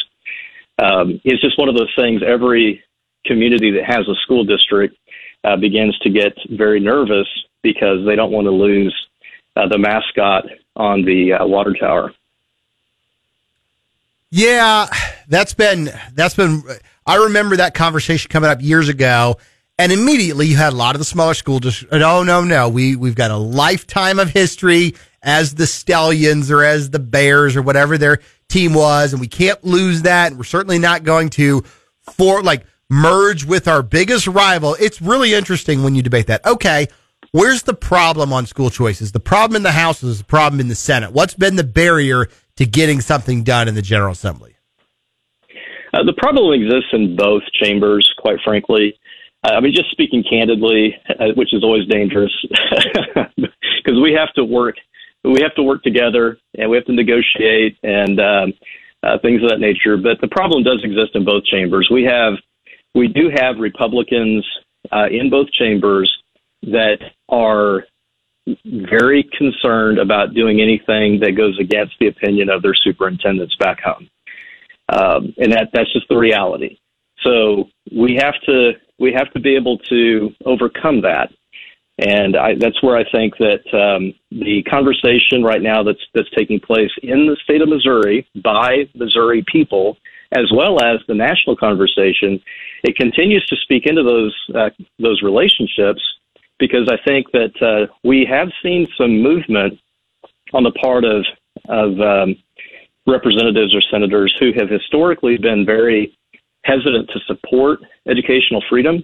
Um, 0.80 1.20
it's 1.24 1.42
just 1.42 1.58
one 1.58 1.70
of 1.70 1.76
those 1.76 1.94
things. 1.98 2.22
Every 2.26 2.84
community 3.26 3.72
that 3.72 3.86
has 3.86 4.08
a 4.08 4.16
school 4.24 4.46
district 4.46 4.96
uh, 5.44 5.58
begins 5.58 5.98
to 6.00 6.10
get 6.10 6.34
very 6.52 6.80
nervous 6.80 7.28
because 7.64 8.06
they 8.06 8.16
don't 8.16 8.32
want 8.32 8.46
to 8.46 8.52
lose 8.52 8.96
uh, 9.56 9.68
the 9.68 9.78
mascot 9.78 10.46
on 10.76 11.04
the 11.04 11.34
uh, 11.34 11.46
water 11.46 11.76
tower. 11.78 12.14
Yeah, 14.30 14.88
that's 15.28 15.54
been 15.54 15.90
that's 16.14 16.36
been. 16.36 16.64
I 17.06 17.16
remember 17.16 17.58
that 17.58 17.74
conversation 17.74 18.30
coming 18.30 18.50
up 18.50 18.62
years 18.62 18.90
ago, 18.90 19.38
and 19.80 19.92
immediately 19.92 20.48
you 20.48 20.58
had 20.58 20.74
a 20.74 20.76
lot 20.76 20.96
of 20.96 21.00
the 21.00 21.06
smaller 21.06 21.34
school 21.34 21.60
just. 21.60 21.86
Oh 21.92 22.24
no, 22.24 22.44
no, 22.44 22.68
we 22.70 22.96
we've 22.96 23.16
got 23.16 23.32
a 23.32 23.38
lifetime 23.38 24.20
of 24.20 24.30
history 24.30 24.96
as 25.22 25.56
the 25.56 25.68
Stallions 25.68 26.52
or 26.52 26.64
as 26.64 26.90
the 26.90 27.00
Bears 27.00 27.56
or 27.56 27.62
whatever 27.62 27.98
their 27.98 28.20
team 28.50 28.74
was, 28.74 29.14
and 29.14 29.22
we 29.22 29.28
can't 29.28 29.64
lose 29.64 30.02
that. 30.02 30.32
And 30.32 30.38
We're 30.38 30.44
certainly 30.44 30.80
not 30.80 31.04
going 31.04 31.30
to 31.32 31.64
for 32.02 32.44
like 32.44 32.66
merge 32.90 33.46
with 33.46 33.68
our 33.68 33.82
biggest 33.82 34.28
rival. 34.28 34.76
It's 34.80 35.02
really 35.02 35.34
interesting 35.34 35.84
when 35.84 35.96
you 35.96 36.02
debate 36.02 36.28
that. 36.28 36.46
Okay, 36.46 36.88
where's 37.32 37.64
the 37.64 37.74
problem 37.74 38.34
on 38.34 38.46
school 38.46 38.70
choices? 38.70 39.14
The 39.14 39.22
problem 39.22 39.56
in 39.56 39.64
the 39.64 39.72
House 39.72 40.04
is 40.04 40.18
the 40.18 40.26
problem 40.26 40.60
in 40.60 40.68
the 40.68 40.76
Senate. 40.76 41.14
What's 41.14 41.34
been 41.34 41.56
the 41.56 41.64
barrier 41.64 42.28
to 42.58 42.66
getting 42.66 43.02
something 43.02 43.44
done 43.44 43.68
in 43.68 43.76
the 43.76 43.82
General 43.82 44.12
Assembly? 44.12 44.56
Uh, 45.94 46.04
the 46.04 46.14
problem 46.18 46.54
exists 46.54 46.90
in 46.92 47.16
both 47.16 47.44
chambers, 47.54 48.12
quite 48.20 48.38
frankly. 48.44 49.00
Uh, 49.44 49.54
I 49.54 49.60
mean, 49.62 49.74
just 49.74 49.90
speaking 49.92 50.24
candidly, 50.30 50.96
uh, 51.10 51.28
which 51.36 51.54
is 51.54 51.64
always 51.64 51.88
dangerous, 51.88 52.32
because 53.38 54.02
we 54.02 54.14
have 54.14 54.34
to 54.36 54.44
work. 54.44 54.76
We 55.24 55.42
have 55.42 55.56
to 55.56 55.64
work 55.64 55.84
together, 55.84 56.38
and 56.58 56.70
we 56.70 56.78
have 56.78 56.86
to 56.86 56.94
negotiate 56.94 57.78
and 57.84 58.20
um, 58.20 58.54
uh, 59.04 59.18
things 59.22 59.42
of 59.44 59.50
that 59.50 59.60
nature. 59.60 59.98
But 59.98 60.22
the 60.22 60.28
problem 60.28 60.64
does 60.64 60.82
exist 60.84 61.12
in 61.16 61.26
both 61.26 61.44
chambers. 61.46 61.88
We 61.92 62.04
have 62.04 62.34
we 62.96 63.08
do 63.08 63.30
have 63.34 63.58
Republicans 63.60 64.46
uh, 64.92 65.08
in 65.12 65.30
both 65.30 65.52
chambers 65.52 66.12
that 66.64 66.98
are 67.30 67.84
very 68.66 69.28
concerned 69.38 70.00
about 70.00 70.34
doing 70.34 70.62
anything 70.62 71.20
that 71.22 71.36
goes 71.36 71.58
against 71.60 71.96
the 72.00 72.08
opinion 72.08 72.50
of 72.50 72.62
their 72.62 72.76
superintendents 72.76 73.56
back 73.60 73.80
home, 73.82 74.10
um, 74.90 75.34
and 75.38 75.52
that 75.54 75.70
that's 75.74 75.92
just 75.94 76.08
the 76.10 76.18
reality. 76.18 76.80
So 77.24 77.70
we 77.92 78.16
have 78.22 78.36
to 78.46 78.74
we 79.00 79.14
have 79.14 79.32
to 79.34 79.40
be 79.40 79.56
able 79.56 79.78
to 79.90 80.30
overcome 80.46 81.02
that, 81.02 81.30
and 82.00 82.38
I, 82.38 82.56
that's 82.56 82.82
where 82.82 82.96
I 82.96 83.10
think 83.12 83.38
that 83.38 83.64
um, 83.74 84.14
the 84.32 84.64
conversation 84.64 85.44
right 85.44 85.62
now 85.62 85.84
that's 85.84 86.06
that's 86.14 86.30
taking 86.38 86.60
place 86.60 86.92
in 87.04 87.28
the 87.28 87.38
state 87.44 87.62
of 87.62 87.70
Missouri 87.70 88.28
by 88.36 88.90
Missouri 88.96 89.44
people 89.52 89.98
as 90.32 90.52
well 90.54 90.84
as 90.84 91.00
the 91.08 91.14
national 91.14 91.56
conversation, 91.56 92.42
it 92.84 92.96
continues 92.96 93.46
to 93.46 93.56
speak 93.58 93.86
into 93.86 94.04
those 94.04 94.36
uh, 94.56 94.70
those 95.00 95.22
relationships 95.22 96.02
because 96.60 96.90
I 96.90 96.98
think 97.06 97.32
that 97.32 97.62
uh, 97.62 97.94
we 98.04 98.26
have 98.30 98.50
seen 98.64 98.88
some 98.98 99.22
movement 99.22 99.80
on 100.54 100.64
the 100.64 100.72
part 100.72 101.04
of 101.04 101.26
of 101.70 102.00
um, 102.00 102.36
representatives 103.06 103.74
or 103.74 103.82
senators 103.90 104.36
who 104.40 104.52
have 104.58 104.70
historically 104.70 105.38
been 105.38 105.66
very 105.66 106.18
hesitant 106.64 107.10
to 107.10 107.20
support 107.22 107.80
educational 108.08 108.64
freedom, 108.70 109.04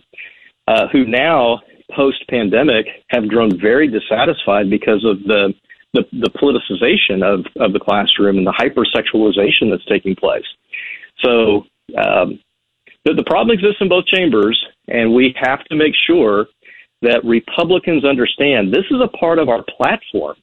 uh, 0.68 0.88
who 0.90 1.06
now 1.06 1.62
post 1.96 2.24
pandemic 2.30 2.86
have 3.10 3.28
grown 3.28 3.60
very 3.60 3.88
dissatisfied 3.88 4.70
because 4.70 5.04
of 5.06 5.24
the 5.24 5.54
the, 5.94 6.04
the 6.12 6.30
politicization 6.32 7.24
of, 7.24 7.46
of 7.58 7.72
the 7.72 7.80
classroom 7.80 8.40
and 8.40 8.48
the 8.48 8.54
hypersexualization 8.54 9.70
that's 9.70 9.86
taking 9.86 10.16
place. 10.16 10.46
So 11.24 11.68
um, 11.96 12.40
the, 13.06 13.14
the 13.14 13.24
problem 13.24 13.54
exists 13.54 13.78
in 13.80 13.90
both 13.90 14.08
chambers, 14.08 14.60
and 14.88 15.14
we 15.14 15.36
have 15.38 15.64
to 15.66 15.76
make 15.76 15.94
sure 16.08 16.48
that 17.04 17.22
Republicans 17.24 18.04
understand 18.06 18.74
this 18.74 18.86
is 18.90 19.00
a 19.04 19.18
part 19.18 19.40
of 19.40 19.50
our 19.50 19.64
platform. 19.78 20.36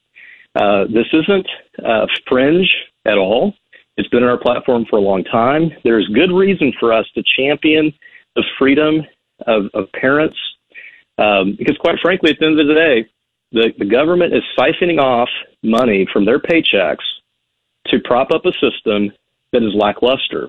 Uh, 0.54 0.84
this 0.84 1.06
isn't 1.12 1.46
uh, 1.84 2.06
fringe 2.28 2.68
at 3.06 3.18
all. 3.18 3.54
It's 3.96 4.08
been 4.08 4.22
in 4.22 4.28
our 4.28 4.38
platform 4.38 4.84
for 4.88 4.96
a 4.98 5.02
long 5.02 5.24
time. 5.24 5.70
There's 5.84 6.06
good 6.08 6.32
reason 6.32 6.72
for 6.78 6.92
us 6.92 7.06
to 7.14 7.22
champion 7.36 7.92
the 8.36 8.44
freedom 8.58 9.02
of, 9.46 9.64
of 9.74 9.90
parents, 9.92 10.36
um, 11.18 11.56
because 11.58 11.76
quite 11.78 11.98
frankly, 12.00 12.30
at 12.30 12.38
the 12.38 12.46
end 12.46 12.60
of 12.60 12.66
the 12.66 12.74
day, 12.74 13.08
the, 13.52 13.72
the 13.78 13.84
government 13.84 14.32
is 14.34 14.42
siphoning 14.58 14.98
off 14.98 15.28
money 15.62 16.06
from 16.12 16.24
their 16.24 16.38
paychecks 16.38 17.04
to 17.86 17.98
prop 18.04 18.30
up 18.32 18.44
a 18.44 18.52
system 18.52 19.10
that 19.52 19.62
is 19.62 19.74
lackluster. 19.74 20.48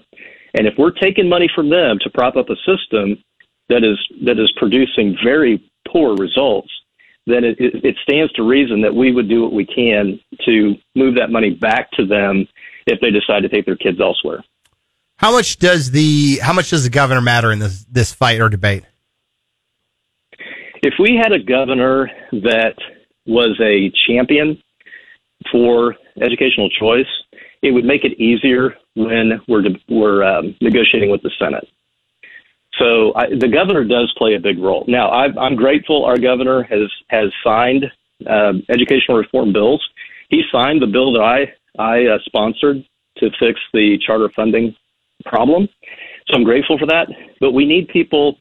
And 0.54 0.68
if 0.68 0.74
we're 0.78 0.92
taking 0.92 1.28
money 1.28 1.50
from 1.54 1.70
them 1.70 1.98
to 2.02 2.10
prop 2.10 2.36
up 2.36 2.50
a 2.50 2.56
system 2.58 3.24
that 3.70 3.84
is 3.84 3.98
that 4.26 4.38
is 4.38 4.52
producing 4.58 5.18
very 5.24 5.71
poor 5.88 6.16
results, 6.16 6.70
then 7.28 7.44
it, 7.44 7.58
it, 7.60 7.96
stands 8.04 8.32
to 8.34 8.44
reason 8.44 8.82
that 8.82 8.94
we 8.94 9.12
would 9.12 9.30
do 9.30 9.44
what 9.44 9.54
we 9.54 9.66
can 9.66 10.20
to 10.46 10.76
move 10.96 11.16
that 11.16 11.30
money 11.30 11.52
back 11.52 11.92
to 11.92 12.06
them 12.06 12.48
if 12.88 13.00
they 13.00 13.12
decide 13.12 13.42
to 13.42 13.50
take 13.50 13.66
their 13.66 13.76
kids 13.76 14.00
elsewhere. 14.02 14.44
How 15.18 15.32
much 15.32 15.60
does 15.60 15.92
the 15.92 16.40
how 16.42 16.52
much 16.52 16.72
does 16.72 16.84
the 16.84 16.90
governor 16.90 17.22
matter 17.22 17.52
in 17.52 17.60
this 17.60 17.86
this 17.86 18.12
fight 18.12 18.42
or 18.42 18.50
debate? 18.50 18.84
If 20.82 20.96
we 21.00 21.16
had 21.16 21.32
a 21.32 21.38
governor 21.38 22.10
that 22.32 22.74
was 23.28 23.60
a 23.62 23.92
champion 24.08 24.60
for 25.52 25.96
educational 26.20 26.70
choice, 26.72 27.06
it 27.62 27.72
would 27.72 27.86
make 27.86 28.04
it 28.04 28.20
easier 28.20 28.76
when 28.96 29.40
we're 29.48 29.64
we're 29.88 30.24
um, 30.24 30.56
negotiating 30.60 31.12
with 31.12 31.22
the 31.22 31.32
Senate. 31.38 31.68
So 32.80 33.14
I, 33.16 33.28
the 33.28 33.50
governor 33.50 33.84
does 33.84 34.14
play 34.18 34.36
a 34.36 34.40
big 34.40 34.60
role. 34.60 34.86
Now 34.88 35.10
I, 35.10 35.26
I'm 35.40 35.56
grateful 35.56 36.06
our 36.06 36.18
governor 36.18 36.64
has 36.64 36.90
has 37.10 37.32
signed 37.44 37.86
uh, 38.26 38.54
educational 38.70 39.18
reform 39.18 39.52
bills. 39.52 39.86
He 40.30 40.44
signed 40.52 40.82
the 40.82 40.88
bill 40.88 41.12
that 41.14 41.22
I 41.22 41.54
I 41.78 42.06
uh, 42.06 42.18
sponsored 42.26 42.84
to 43.18 43.30
fix 43.40 43.60
the 43.74 43.98
charter 44.06 44.30
funding 44.36 44.76
problem. 45.26 45.68
So 46.28 46.36
I'm 46.36 46.44
grateful 46.44 46.78
for 46.78 46.86
that. 46.88 47.08
But 47.40 47.52
we 47.52 47.66
need 47.66 47.88
people 47.90 48.38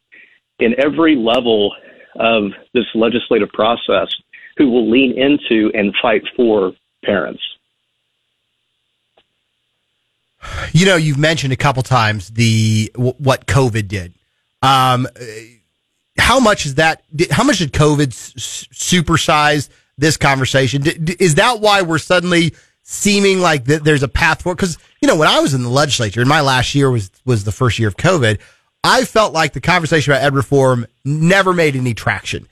in 0.58 0.74
every 0.78 1.16
level 1.16 1.74
of 2.18 2.52
this 2.74 2.84
legislative 2.94 3.48
process 3.50 4.08
who 4.56 4.70
will 4.70 4.90
lean 4.90 5.18
into 5.18 5.70
and 5.74 5.94
fight 6.00 6.22
for 6.36 6.72
parents. 7.04 7.42
You 10.72 10.86
know, 10.86 10.96
you've 10.96 11.18
mentioned 11.18 11.52
a 11.52 11.56
couple 11.56 11.82
times 11.82 12.30
the 12.30 12.90
what 12.94 13.46
COVID 13.46 13.88
did. 13.88 14.14
Um, 14.62 15.06
how 16.18 16.40
much 16.40 16.66
is 16.66 16.76
that? 16.76 17.02
How 17.30 17.44
much 17.44 17.58
did 17.58 17.72
COVID 17.72 18.08
supersize 18.08 19.68
this 19.96 20.16
conversation? 20.16 20.82
Is 21.18 21.36
that 21.36 21.60
why 21.60 21.82
we're 21.82 21.98
suddenly 21.98 22.54
seeming 22.82 23.40
like 23.40 23.64
there's 23.64 24.02
a 24.02 24.08
path 24.08 24.42
forward? 24.42 24.56
Because 24.56 24.78
you 25.00 25.08
know, 25.08 25.16
when 25.16 25.28
I 25.28 25.40
was 25.40 25.54
in 25.54 25.62
the 25.62 25.68
legislature, 25.68 26.20
and 26.20 26.28
my 26.28 26.40
last 26.40 26.74
year 26.74 26.90
was 26.90 27.10
was 27.24 27.44
the 27.44 27.52
first 27.52 27.78
year 27.78 27.88
of 27.88 27.96
COVID, 27.96 28.38
I 28.84 29.04
felt 29.04 29.32
like 29.32 29.52
the 29.52 29.60
conversation 29.60 30.12
about 30.12 30.22
ed 30.22 30.34
reform 30.34 30.86
never 31.04 31.52
made 31.52 31.76
any 31.76 31.94
traction. 31.94 32.46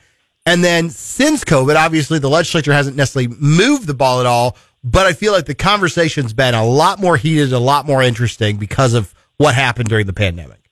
And 0.47 0.65
then 0.65 0.89
since 0.89 1.45
COVID, 1.45 1.77
obviously 1.77 2.19
the 2.19 2.31
legislature 2.31 2.73
hasn't 2.73 2.97
necessarily 2.97 3.35
moved 3.39 3.87
the 3.87 3.95
ball 3.95 4.21
at 4.21 4.27
all, 4.27 4.57
but 4.83 5.07
I 5.07 5.13
feel 5.13 5.33
like 5.33 5.45
the 5.45 5.55
conversation's 5.55 6.33
been 6.33 6.55
a 6.55 6.65
lot 6.65 7.01
more 7.01 7.19
heated, 7.19 7.53
a 7.53 7.59
lot 7.59 7.87
more 7.87 8.03
interesting 8.03 8.57
because 8.57 8.95
of 8.95 9.15
what 9.37 9.55
happened 9.55 9.91
during 9.91 10.07
the 10.07 10.15
pandemic. 10.15 10.68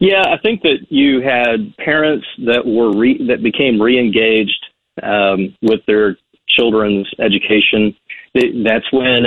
Yeah, 0.00 0.22
I 0.26 0.38
think 0.38 0.62
that 0.62 0.86
you 0.90 1.20
had 1.20 1.76
parents 1.78 2.26
that 2.46 2.64
were 2.64 2.96
re- 2.96 3.26
that 3.26 3.42
became 3.42 3.80
re-engaged 3.82 4.66
um, 5.02 5.56
with 5.62 5.80
their 5.86 6.16
children's 6.48 7.08
education. 7.18 7.96
That's 8.34 8.90
when 8.92 9.26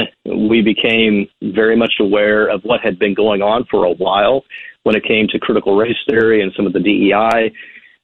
we 0.49 0.61
became 0.61 1.27
very 1.41 1.75
much 1.75 1.93
aware 1.99 2.47
of 2.47 2.61
what 2.63 2.81
had 2.81 2.99
been 2.99 3.13
going 3.13 3.41
on 3.41 3.65
for 3.69 3.85
a 3.85 3.91
while 3.91 4.43
when 4.83 4.95
it 4.95 5.03
came 5.03 5.27
to 5.29 5.39
critical 5.39 5.75
race 5.75 5.97
theory 6.09 6.41
and 6.41 6.51
some 6.55 6.65
of 6.65 6.73
the 6.73 6.79
DEI 6.79 7.51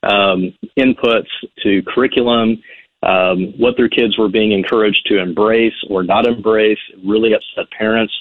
um, 0.03 0.53
inputs 0.77 1.27
to 1.63 1.81
curriculum 1.83 2.62
um, 3.03 3.53
what 3.57 3.77
their 3.77 3.89
kids 3.89 4.17
were 4.17 4.29
being 4.29 4.51
encouraged 4.51 5.05
to 5.05 5.19
embrace 5.19 5.74
or 5.89 6.03
not 6.03 6.27
embrace 6.27 6.79
really 7.05 7.33
upset 7.33 7.69
parents. 7.77 8.13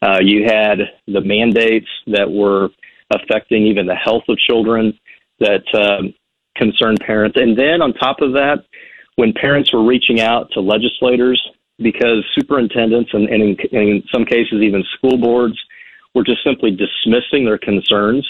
Uh, 0.00 0.18
you 0.20 0.44
had 0.44 0.78
the 1.06 1.20
mandates 1.20 1.88
that 2.06 2.30
were 2.30 2.70
affecting 3.14 3.66
even 3.66 3.86
the 3.86 3.94
health 3.94 4.24
of 4.28 4.38
children 4.38 4.98
that 5.40 5.64
um, 5.74 6.14
concerned 6.56 7.00
parents. 7.00 7.36
And 7.40 7.58
then 7.58 7.82
on 7.82 7.92
top 7.94 8.20
of 8.20 8.32
that, 8.32 8.64
when 9.16 9.32
parents 9.32 9.72
were 9.72 9.84
reaching 9.84 10.20
out 10.20 10.50
to 10.52 10.60
legislators 10.60 11.40
because 11.78 12.24
superintendents 12.34 13.10
and, 13.12 13.28
and 13.28 13.42
in, 13.42 13.56
in 13.72 14.02
some 14.12 14.24
cases 14.24 14.62
even 14.62 14.84
school 14.96 15.18
boards 15.18 15.58
were 16.14 16.24
just 16.24 16.44
simply 16.44 16.70
dismissing 16.70 17.44
their 17.44 17.58
concerns. 17.58 18.26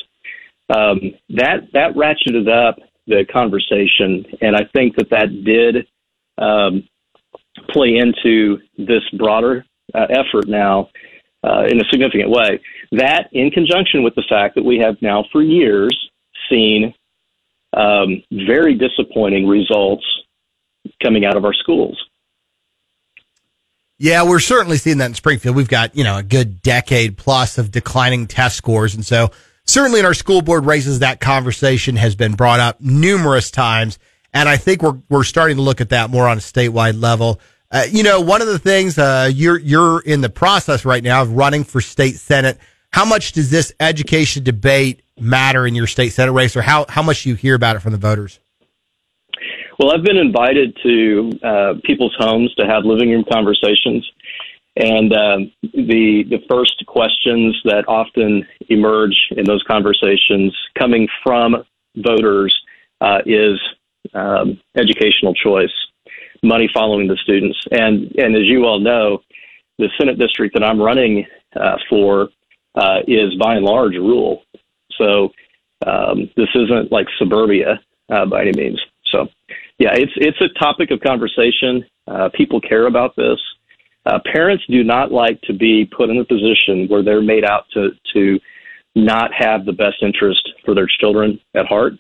Um, 0.75 1.01
that 1.31 1.69
that 1.73 1.95
ratcheted 1.95 2.49
up 2.49 2.77
the 3.07 3.27
conversation, 3.31 4.25
and 4.41 4.57
I 4.57 4.65
think 4.73 4.97
that 4.97 5.11
that 5.11 5.45
did 5.45 5.87
um, 6.39 6.89
play 7.71 7.97
into 7.97 8.59
this 8.79 9.03
broader 9.19 9.67
uh, 9.95 10.07
effort 10.11 10.49
now 10.49 10.89
uh, 11.45 11.65
in 11.69 11.81
a 11.81 11.85
significant 11.91 12.31
way. 12.31 12.61
That, 12.93 13.29
in 13.33 13.51
conjunction 13.51 14.03
with 14.03 14.15
the 14.15 14.25
fact 14.29 14.55
that 14.55 14.65
we 14.65 14.79
have 14.79 14.97
now 15.01 15.25
for 15.33 15.43
years 15.43 15.97
seen 16.51 16.95
um, 17.77 18.23
very 18.31 18.75
disappointing 18.75 19.47
results 19.47 20.05
coming 21.03 21.25
out 21.25 21.37
of 21.37 21.45
our 21.45 21.55
schools. 21.55 21.99
Yeah, 23.99 24.25
we're 24.25 24.41
certainly 24.41 24.79
seeing 24.79 24.99
that 24.99 25.07
in 25.07 25.15
Springfield. 25.15 25.55
We've 25.55 25.69
got, 25.69 25.97
you 25.97 26.03
know, 26.03 26.17
a 26.17 26.23
good 26.23 26.61
decade 26.61 27.17
plus 27.17 27.57
of 27.57 27.71
declining 27.71 28.27
test 28.27 28.57
scores. 28.57 28.95
And 28.95 29.07
so 29.07 29.31
certainly 29.65 30.01
in 30.01 30.07
our 30.07 30.15
school 30.15 30.43
board 30.43 30.67
races, 30.67 30.99
that 30.99 31.21
conversation 31.21 31.97
has 31.97 32.17
been 32.17 32.35
brought 32.35 32.59
up 32.59 32.81
numerous 32.81 33.51
times. 33.51 33.99
And 34.35 34.49
I 34.49 34.57
think 34.57 34.83
we're, 34.83 34.99
we're 35.09 35.25
starting 35.25 35.57
to 35.57 35.63
look 35.63 35.81
at 35.81 35.91
that 35.91 36.11
more 36.11 36.27
on 36.27 36.39
a 36.39 36.41
statewide 36.41 37.01
level. 37.01 37.41
Uh, 37.73 37.85
you 37.91 38.03
know, 38.03 38.21
one 38.21 38.43
of 38.43 38.49
the 38.49 38.59
things, 38.59 38.99
uh, 38.99 39.31
you're, 39.33 39.59
you're 39.59 40.01
in 40.01 40.21
the 40.21 40.29
process 40.29 40.85
right 40.85 41.03
now 41.03 41.23
of 41.23 41.33
running 41.33 41.65
for 41.65 41.81
state 41.81 42.17
senate. 42.17 42.59
How 42.93 43.07
much 43.07 43.33
does 43.33 43.51
this 43.51 43.73
education 43.81 44.45
debate 44.45 45.03
matter 45.19 45.67
in 45.67 45.75
your 45.75 45.87
state 45.87 46.11
senate 46.11 46.33
race 46.33 46.55
or 46.55 46.61
how, 46.61 46.85
how 46.91 47.03
much 47.03 47.23
do 47.23 47.31
you 47.31 47.35
hear 47.35 47.55
about 47.55 47.77
it 47.77 47.79
from 47.81 47.93
the 47.93 47.99
voters? 47.99 48.39
Well, 49.79 49.91
I've 49.91 50.05
been 50.05 50.19
invited 50.19 50.77
to 50.83 51.33
uh, 51.43 51.75
people's 51.83 52.15
homes 52.19 52.55
to 52.57 52.67
have 52.67 52.85
living 52.85 53.11
room 53.11 53.25
conversations. 53.33 54.07
And 54.77 55.13
uh, 55.13 55.37
the 55.63 56.25
the 56.31 56.39
first 56.49 56.83
questions 56.87 57.61
that 57.65 57.85
often 57.89 58.47
emerge 58.71 59.15
in 59.37 59.45
those 59.45 59.63
conversations, 59.69 60.57
coming 60.79 61.09
from 61.23 61.57
voters, 61.95 62.59
uh, 63.03 63.19
is 63.27 63.61
um, 64.15 64.59
educational 64.75 65.35
choice 65.35 65.71
money 66.43 66.69
following 66.73 67.09
the 67.09 67.17
students. 67.23 67.59
And 67.71 68.15
and 68.17 68.35
as 68.35 68.45
you 68.45 68.65
all 68.65 68.81
know, 68.81 69.23
the 69.79 69.89
Senate 69.99 70.19
district 70.19 70.55
that 70.55 70.65
I'm 70.65 70.81
running 70.81 71.27
uh, 71.55 71.77
for 71.89 72.29
uh, 72.75 73.01
is 73.07 73.35
by 73.37 73.57
and 73.57 73.65
large 73.65 73.95
rural. 73.95 74.43
So 74.99 75.31
um, 75.87 76.31
this 76.37 76.49
isn't 76.55 76.93
like 76.93 77.07
suburbia 77.19 77.81
uh, 78.11 78.27
by 78.27 78.43
any 78.43 78.53
means. 78.57 78.81
So 79.07 79.29
yeah, 79.79 79.93
it's 79.95 80.13
it's 80.17 80.41
a 80.41 80.59
topic 80.59 80.91
of 80.91 81.01
conversation. 81.01 81.85
Uh, 82.07 82.29
people 82.35 82.61
care 82.61 82.87
about 82.87 83.15
this. 83.17 83.39
Uh, 84.05 84.19
parents 84.33 84.65
do 84.69 84.83
not 84.83 85.13
like 85.13 85.41
to 85.43 85.53
be 85.53 85.85
put 85.85 86.11
in 86.11 86.19
a 86.19 86.25
position 86.25 86.89
where 86.89 87.03
they're 87.03 87.23
made 87.23 87.45
out 87.45 87.65
to 87.73 87.91
to 88.15 88.39
not 88.95 89.31
have 89.33 89.65
the 89.65 89.73
best 89.73 89.97
interest 90.03 90.47
for 90.65 90.75
their 90.75 90.89
children 91.01 91.41
at 91.55 91.67
heart. 91.67 91.95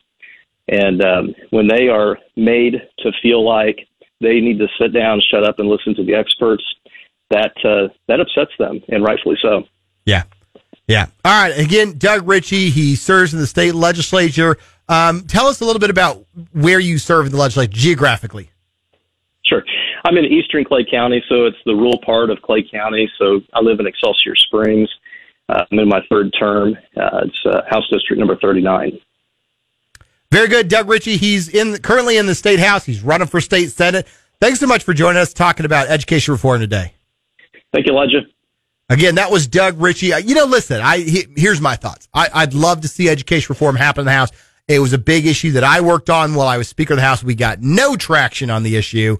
And 0.68 1.02
um, 1.04 1.34
when 1.50 1.66
they 1.66 1.88
are 1.88 2.18
made 2.36 2.74
to 2.98 3.12
feel 3.22 3.44
like 3.44 3.88
they 4.22 4.40
need 4.40 4.58
to 4.58 4.68
sit 4.80 4.92
down, 4.92 5.20
shut 5.30 5.44
up, 5.44 5.58
and 5.58 5.68
listen 5.68 5.94
to 5.96 6.04
the 6.04 6.14
experts. 6.14 6.64
That 7.30 7.52
uh, 7.64 7.92
that 8.08 8.20
upsets 8.20 8.52
them, 8.58 8.80
and 8.88 9.02
rightfully 9.04 9.36
so. 9.42 9.64
Yeah, 10.04 10.24
yeah. 10.86 11.06
All 11.24 11.42
right. 11.42 11.56
Again, 11.58 11.96
Doug 11.98 12.26
Richey, 12.28 12.70
He 12.70 12.96
serves 12.96 13.32
in 13.32 13.40
the 13.40 13.46
state 13.46 13.74
legislature. 13.74 14.58
Um, 14.88 15.22
tell 15.22 15.46
us 15.46 15.60
a 15.60 15.64
little 15.64 15.80
bit 15.80 15.90
about 15.90 16.24
where 16.52 16.80
you 16.80 16.98
serve 16.98 17.26
in 17.26 17.32
the 17.32 17.38
legislature 17.38 17.72
geographically. 17.72 18.50
Sure. 19.44 19.62
I'm 20.04 20.16
in 20.16 20.24
eastern 20.24 20.64
Clay 20.64 20.84
County, 20.90 21.22
so 21.28 21.46
it's 21.46 21.56
the 21.64 21.74
rural 21.74 22.00
part 22.04 22.30
of 22.30 22.42
Clay 22.42 22.62
County. 22.68 23.10
So 23.18 23.40
I 23.54 23.60
live 23.60 23.80
in 23.80 23.86
Excelsior 23.86 24.34
Springs. 24.36 24.88
Uh, 25.48 25.64
I'm 25.70 25.78
in 25.78 25.88
my 25.88 26.00
third 26.10 26.32
term. 26.38 26.76
Uh, 26.96 27.20
it's 27.24 27.40
uh, 27.46 27.62
House 27.68 27.88
District 27.90 28.18
number 28.18 28.36
39. 28.36 28.98
Very 30.32 30.48
good, 30.48 30.68
Doug 30.68 30.88
Richey. 30.88 31.18
He's 31.18 31.50
in 31.50 31.76
currently 31.82 32.16
in 32.16 32.24
the 32.24 32.34
state 32.34 32.58
house. 32.58 32.86
He's 32.86 33.02
running 33.02 33.28
for 33.28 33.38
state 33.38 33.70
senate. 33.70 34.08
Thanks 34.40 34.60
so 34.60 34.66
much 34.66 34.82
for 34.82 34.94
joining 34.94 35.20
us 35.20 35.34
talking 35.34 35.66
about 35.66 35.88
education 35.88 36.32
reform 36.32 36.60
today. 36.60 36.94
Thank 37.70 37.86
you, 37.86 37.92
Elijah. 37.92 38.22
Again, 38.88 39.16
that 39.16 39.30
was 39.30 39.46
Doug 39.46 39.78
Richey. 39.78 40.14
Uh, 40.14 40.16
you 40.16 40.34
know, 40.34 40.46
listen, 40.46 40.80
I 40.80 41.00
he, 41.00 41.26
here's 41.36 41.60
my 41.60 41.76
thoughts. 41.76 42.08
I, 42.14 42.46
would 42.46 42.54
love 42.54 42.80
to 42.80 42.88
see 42.88 43.10
education 43.10 43.52
reform 43.52 43.76
happen 43.76 44.00
in 44.00 44.06
the 44.06 44.12
House. 44.12 44.30
It 44.68 44.78
was 44.78 44.94
a 44.94 44.98
big 44.98 45.26
issue 45.26 45.52
that 45.52 45.64
I 45.64 45.82
worked 45.82 46.08
on 46.08 46.34
while 46.34 46.48
I 46.48 46.56
was 46.56 46.66
Speaker 46.66 46.94
of 46.94 46.96
the 46.96 47.04
House. 47.04 47.22
We 47.22 47.34
got 47.34 47.60
no 47.60 47.94
traction 47.94 48.48
on 48.48 48.62
the 48.62 48.76
issue. 48.76 49.18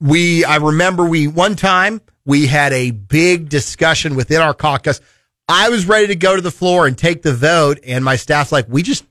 We, 0.00 0.44
I 0.44 0.56
remember 0.56 1.04
we 1.04 1.28
one 1.28 1.54
time 1.54 2.00
we 2.24 2.48
had 2.48 2.72
a 2.72 2.90
big 2.90 3.48
discussion 3.48 4.16
within 4.16 4.40
our 4.40 4.54
caucus. 4.54 5.00
I 5.46 5.68
was 5.68 5.86
ready 5.86 6.08
to 6.08 6.16
go 6.16 6.34
to 6.34 6.42
the 6.42 6.50
floor 6.50 6.88
and 6.88 6.98
take 6.98 7.22
the 7.22 7.32
vote, 7.32 7.78
and 7.86 8.04
my 8.04 8.16
staff's 8.16 8.50
like, 8.50 8.66
we 8.68 8.82
just 8.82 9.04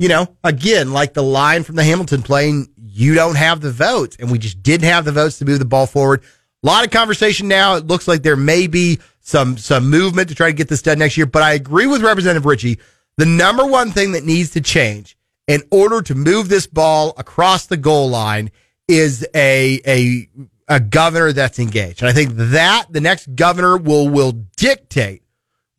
you 0.00 0.08
know, 0.08 0.34
again, 0.42 0.94
like 0.94 1.12
the 1.12 1.22
line 1.22 1.62
from 1.62 1.76
the 1.76 1.84
Hamilton 1.84 2.22
playing, 2.22 2.70
you 2.74 3.14
don't 3.14 3.36
have 3.36 3.60
the 3.60 3.70
votes. 3.70 4.16
And 4.18 4.30
we 4.30 4.38
just 4.38 4.62
didn't 4.62 4.88
have 4.88 5.04
the 5.04 5.12
votes 5.12 5.38
to 5.38 5.44
move 5.44 5.58
the 5.58 5.66
ball 5.66 5.86
forward. 5.86 6.22
A 6.62 6.66
lot 6.66 6.86
of 6.86 6.90
conversation 6.90 7.48
now. 7.48 7.74
It 7.74 7.86
looks 7.86 8.08
like 8.08 8.22
there 8.22 8.34
may 8.34 8.66
be 8.66 8.98
some, 9.20 9.58
some 9.58 9.90
movement 9.90 10.30
to 10.30 10.34
try 10.34 10.46
to 10.46 10.56
get 10.56 10.68
this 10.68 10.80
done 10.80 10.98
next 10.98 11.18
year. 11.18 11.26
But 11.26 11.42
I 11.42 11.52
agree 11.52 11.86
with 11.86 12.00
Representative 12.00 12.46
Richey. 12.46 12.78
The 13.18 13.26
number 13.26 13.66
one 13.66 13.90
thing 13.90 14.12
that 14.12 14.24
needs 14.24 14.48
to 14.52 14.62
change 14.62 15.18
in 15.46 15.60
order 15.70 16.00
to 16.00 16.14
move 16.14 16.48
this 16.48 16.66
ball 16.66 17.12
across 17.18 17.66
the 17.66 17.76
goal 17.76 18.08
line 18.08 18.50
is 18.88 19.26
a, 19.34 19.82
a, 19.86 20.28
a 20.66 20.80
governor 20.80 21.34
that's 21.34 21.58
engaged. 21.58 22.00
And 22.00 22.08
I 22.08 22.14
think 22.14 22.36
that 22.36 22.86
the 22.90 23.02
next 23.02 23.34
governor 23.34 23.76
will, 23.76 24.08
will 24.08 24.32
dictate 24.56 25.24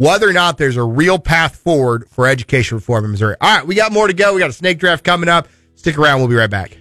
whether 0.02 0.28
or 0.28 0.34
not 0.34 0.58
there's 0.58 0.78
a 0.78 0.84
real 0.84 1.20
path 1.20 1.56
forward 1.58 2.10
for 2.10 2.26
education 2.26 2.76
reform 2.76 3.06
in 3.06 3.12
Missouri. 3.12 3.36
All 3.40 3.58
right, 3.58 3.68
we 3.68 3.76
got 3.76 3.92
more 3.92 4.08
to 4.08 4.14
go. 4.14 4.34
We 4.34 4.40
got 4.40 4.50
a 4.50 4.54
snake 4.54 4.80
draft 4.80 5.04
coming 5.04 5.30
up. 5.30 5.48
Stick 5.76 5.96
around. 6.00 6.20
We'll 6.20 6.28
be 6.28 6.34
right 6.34 6.50
back. 6.50 6.76